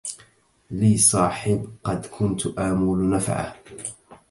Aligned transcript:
لي 0.71 0.97
صاحب 0.97 1.69
قد 1.83 2.05
كنت 2.05 2.45
آمل 2.47 3.09
نفعه 3.09 3.55